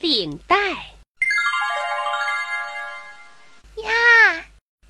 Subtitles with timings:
[0.00, 0.56] 领带。
[3.82, 4.44] 呀，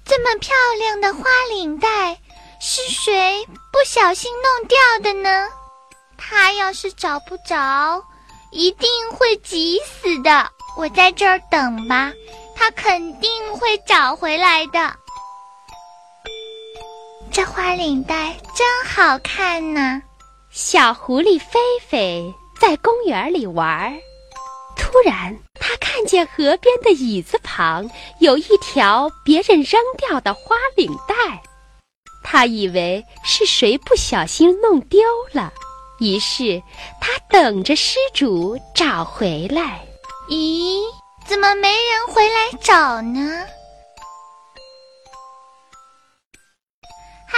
[0.05, 2.19] 这么漂亮的花领带，
[2.61, 5.49] 是谁不小心弄掉的呢？
[6.17, 8.03] 他要是找不着，
[8.51, 10.51] 一定会急死的。
[10.77, 12.13] 我在这儿等吧，
[12.57, 14.95] 他肯定会找回来的。
[17.31, 20.03] 这花领带真好看呢。
[20.51, 23.95] 小狐狸菲菲在公园里玩，
[24.97, 31.43] 突然他看见河边的椅子旁有一条别人扔掉的花领带，
[32.25, 35.03] 他以为是谁不小心弄丢
[35.35, 35.53] 了，
[36.01, 36.63] 于是
[36.99, 39.87] 他等着失主找回来。
[40.31, 40.81] 咦，
[41.27, 43.45] 怎么没人回来找呢？
[47.29, 47.37] 嗨，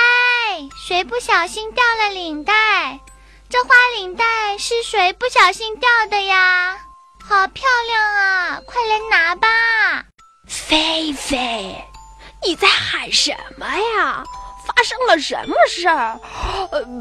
[0.86, 3.00] 谁不小心掉了领带？
[3.48, 6.84] 这花领带是谁不小心掉的呀？
[7.28, 8.60] 好漂亮啊！
[8.64, 9.46] 快来拿吧！
[10.46, 11.76] 菲菲，
[12.42, 14.24] 你在喊什么呀？
[14.66, 16.18] 发生了什么事儿？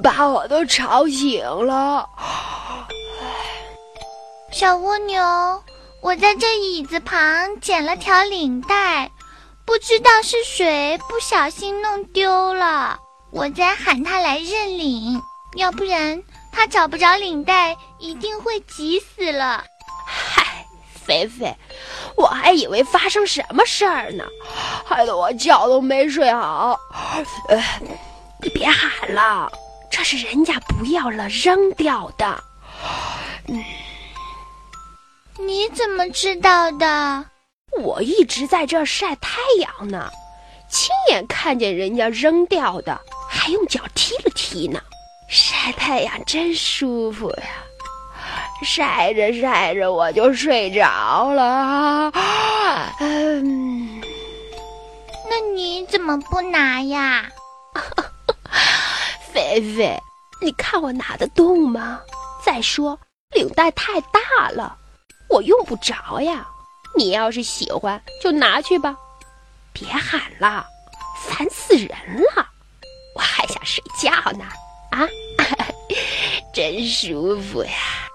[0.04, 2.06] 把我都吵醒了。
[4.52, 5.64] 小蜗牛。
[6.04, 9.10] 我在这椅子旁捡了条领带，
[9.66, 13.00] 不知道是谁不小心弄丢了。
[13.32, 15.22] 我在喊他来认领，
[15.56, 19.64] 要不然他找不着领带，一定会急死了。
[21.08, 21.56] 嗨，菲菲，
[22.18, 24.26] 我还以为发生什么事儿呢，
[24.86, 26.78] 害得我觉都没睡好。
[27.48, 27.64] 呃，
[28.42, 29.50] 你别喊了，
[29.90, 32.44] 这是人家不要了扔掉的。
[33.48, 33.64] 嗯。
[35.40, 37.26] 你怎么知道的？
[37.80, 40.12] 我一直在这儿晒太阳呢，
[40.70, 44.82] 亲眼看见人家扔掉的，还用脚踢了踢呢。
[45.30, 47.46] 晒太阳真舒服呀，
[48.64, 52.12] 晒着晒着我就睡着了。
[53.00, 54.02] 嗯，
[55.30, 57.28] 那你怎么不拿呀？
[59.34, 59.98] 菲菲，
[60.42, 62.00] 你看我拿得动吗？
[62.44, 62.98] 再说
[63.32, 64.78] 领带太大了。
[65.30, 66.48] 我用不着呀，
[66.96, 68.96] 你要是喜欢就拿去吧，
[69.74, 70.66] 别喊了，
[71.22, 71.90] 烦死人
[72.36, 72.48] 了，
[73.14, 74.46] 我还想睡觉呢，
[74.92, 75.06] 啊，
[76.54, 78.07] 真舒服呀，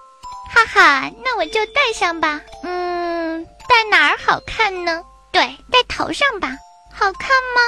[0.53, 5.03] 哈哈，那我就戴上吧，嗯，戴哪儿好看呢？
[5.31, 5.41] 对，
[5.71, 6.49] 戴头上吧，
[6.93, 7.61] 好看吗？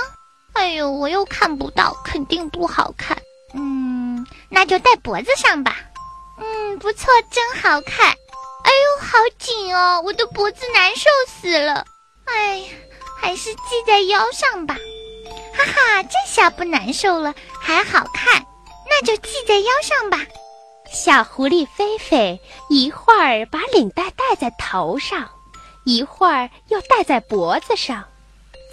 [0.54, 3.18] 哎呦，我又看不到，肯定不好看，
[3.54, 5.78] 嗯，那就戴脖子上吧，
[6.40, 8.08] 嗯，不错，真好看。
[8.64, 11.86] 哎呦，好紧哦，我的脖子难受死了。
[12.26, 12.70] 哎呀，
[13.20, 14.76] 还是系在腰上吧。
[15.56, 18.46] 哈哈，这下不难受了，还好看，
[18.90, 20.20] 那就系在腰上吧。
[20.92, 25.30] 小狐狸菲菲一会儿把领带戴在头上，
[25.86, 28.04] 一会儿又戴在脖子上，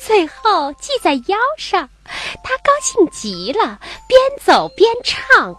[0.01, 1.89] 最后系在腰上。
[2.43, 5.57] 她高兴极了，边走边唱。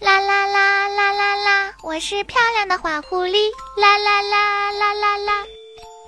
[0.00, 1.74] 啦啦啦啦啦啦！
[1.82, 3.50] 我是漂亮的花狐狸。
[3.76, 5.44] 啦啦啦啦啦啦！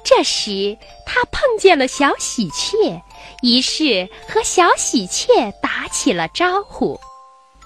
[0.05, 0.77] 这时
[1.07, 3.03] 他碰见了小喜鹊，
[3.43, 7.01] 于是和小喜鹊打起了招呼。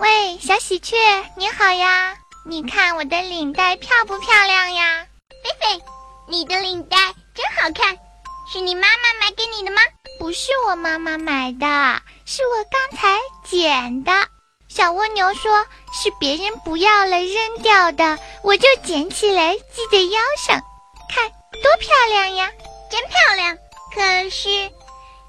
[0.00, 0.96] 喂，小喜鹊，
[1.36, 2.16] 你好呀！
[2.46, 5.06] 你看我的领带漂不漂亮呀？
[5.44, 5.84] 菲菲，
[6.26, 6.96] 你的领带
[7.34, 7.98] 真好看，
[8.50, 9.82] 是你妈妈买给你的吗？
[10.18, 14.10] 不是我妈妈买的，是我刚才捡的。
[14.70, 20.58] 小蜗牛说：“是别人不要了扔掉的，我就捡起来系在腰上，
[21.14, 21.30] 看
[21.62, 22.50] 多漂亮呀，
[22.90, 23.58] 真漂亮。
[23.94, 24.70] 可是，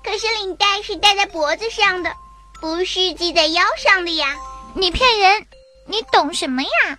[0.02, 2.16] 可是领带是戴在脖子上的，
[2.62, 2.86] 不是
[3.18, 4.34] 系在腰上的呀。
[4.74, 5.48] 你骗人！
[5.88, 6.98] 你懂什么呀？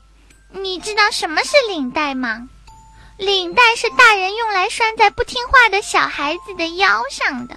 [0.51, 2.49] 你知道什么是领带吗？
[3.17, 7.57] 领带是大人用来拴在不听话的小孩子的腰上的。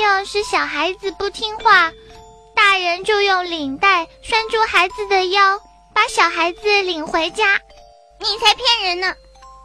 [0.00, 1.92] 要是小孩子不听话。”
[2.56, 5.60] 大人就用领带拴住孩子的腰，
[5.92, 7.60] 把小孩子领回家。
[8.20, 9.12] 你才骗人呢！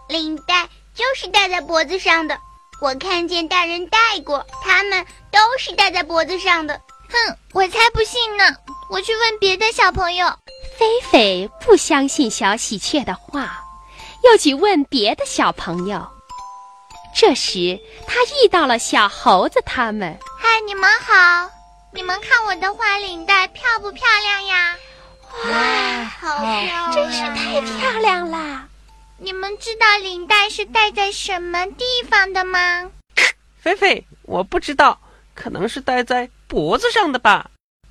[0.07, 2.39] 领带就是戴在脖子上的，
[2.81, 6.81] 我看见大人戴过，他们都是戴在脖子上的。
[7.09, 8.44] 哼，我才不信呢！
[8.89, 10.27] 我去问别的小朋友。
[10.77, 13.63] 菲菲不相信小喜鹊的话，
[14.24, 16.07] 又去问别的小朋友。
[17.15, 20.18] 这时，他遇到了小猴子他们。
[20.39, 21.50] 嗨，你们好。
[21.91, 24.75] 你们看我的花领带漂不漂亮呀？
[25.45, 28.68] 哇，好漂亮，真是太漂亮啦！
[29.18, 32.89] 你们知道领带是戴在什么地方的吗？
[33.59, 35.00] 菲菲，我不知道，
[35.36, 37.50] 可能是戴在脖子上的吧？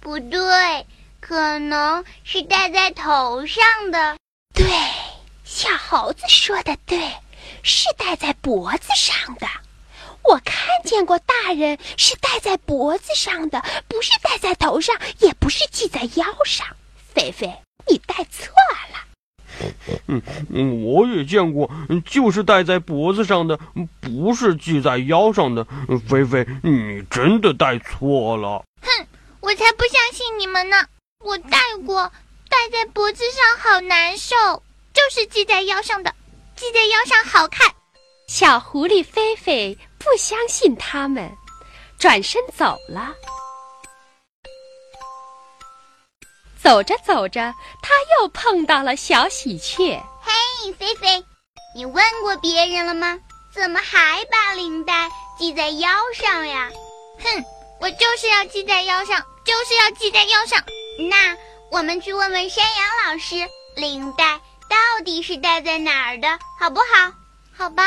[0.08, 0.86] 不对，
[1.20, 4.16] 可能是戴在头上的。
[4.54, 4.64] 对，
[5.44, 6.98] 小猴子说的对，
[7.62, 9.46] 是戴在脖子上的。
[10.22, 16.66] 我看见过大人是戴在脖子上的，不是戴在头上，也不是系在腰上。
[17.12, 17.54] 菲菲，
[17.86, 18.48] 你戴错
[18.90, 19.68] 了。
[20.06, 21.70] 嗯嗯，我也见过，
[22.06, 23.58] 就是戴在脖子上的，
[24.00, 25.66] 不是系在腰上的。
[26.08, 28.64] 菲菲，你真的戴错了。
[29.58, 30.86] 才不相信你们呢！
[31.18, 32.12] 我戴过，
[32.48, 34.36] 戴在脖子上好难受，
[34.94, 36.14] 就是系在腰上的，
[36.54, 37.68] 系在腰上好看。
[38.28, 41.28] 小狐狸菲菲不相信他们，
[41.98, 43.12] 转身走了。
[46.62, 47.52] 走着走着，
[47.82, 50.00] 他又碰到了小喜鹊。
[50.22, 51.24] 嘿，菲菲，
[51.74, 53.18] 你问过别人了吗？
[53.52, 56.70] 怎么还把领带系在腰上呀？
[57.18, 57.44] 哼，
[57.80, 60.62] 我就是要系在腰上，就是要系在腰上。
[61.08, 61.36] 那
[61.70, 63.36] 我们去问问山羊老师，
[63.76, 67.12] 领带到底是戴在哪儿的，好不好？
[67.56, 67.84] 好吧。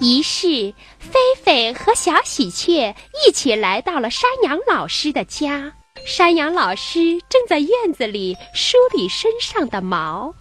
[0.00, 2.94] 于是，菲菲和小喜鹊
[3.26, 5.72] 一起来到了山羊老师的家。
[6.06, 10.34] 山羊老师正在院子里梳理身上的毛。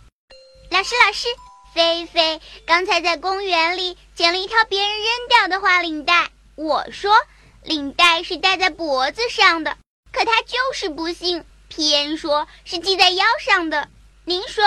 [0.69, 1.27] 老师，老师，
[1.73, 6.29] 菲菲刚才在公园里捡了一条别人扔掉的花领带。
[6.55, 7.13] 我说，
[7.63, 9.77] 领带是戴在脖子上的，
[10.11, 13.87] 可他就是不信，偏说是系在腰上的。
[14.25, 14.63] 您说，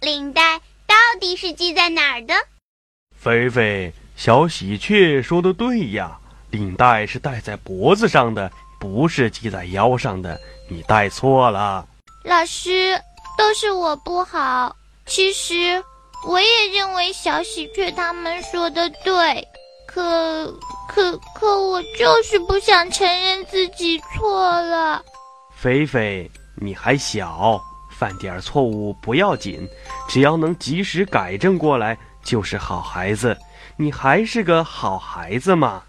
[0.00, 2.34] 领带到底是系在哪儿的？
[3.18, 3.92] 菲菲。
[4.16, 6.18] 小喜鹊说的对呀，
[6.50, 8.50] 领带是戴在脖子上的，
[8.80, 10.40] 不是系在腰上的。
[10.70, 11.86] 你戴错了。
[12.24, 12.98] 老师，
[13.36, 14.74] 都是我不好。
[15.04, 15.84] 其实
[16.26, 19.46] 我也认为小喜鹊他们说的对，
[19.86, 20.58] 可
[20.96, 25.04] 可可，我就是不想承认自己错了。
[25.54, 27.60] 菲菲，你还小，
[27.98, 29.68] 犯点错误不要紧，
[30.08, 33.36] 只要能及时改正过来，就是好孩子。
[33.76, 35.82] 你还是个好孩子嘛。